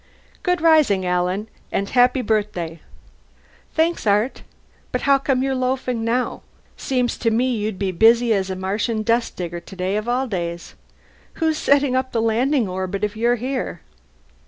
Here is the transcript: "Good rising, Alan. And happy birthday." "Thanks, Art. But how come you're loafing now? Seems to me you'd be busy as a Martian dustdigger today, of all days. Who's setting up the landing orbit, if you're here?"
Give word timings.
"Good 0.41 0.61
rising, 0.61 1.05
Alan. 1.05 1.47
And 1.71 1.87
happy 1.91 2.23
birthday." 2.23 2.79
"Thanks, 3.75 4.07
Art. 4.07 4.41
But 4.91 5.01
how 5.01 5.19
come 5.19 5.43
you're 5.43 5.53
loafing 5.53 6.03
now? 6.03 6.41
Seems 6.75 7.19
to 7.19 7.29
me 7.29 7.55
you'd 7.55 7.77
be 7.77 7.91
busy 7.91 8.33
as 8.33 8.49
a 8.49 8.55
Martian 8.55 9.03
dustdigger 9.03 9.59
today, 9.63 9.95
of 9.97 10.09
all 10.09 10.25
days. 10.25 10.73
Who's 11.33 11.59
setting 11.59 11.95
up 11.95 12.13
the 12.13 12.19
landing 12.21 12.67
orbit, 12.67 13.03
if 13.03 13.15
you're 13.15 13.35
here?" 13.35 13.81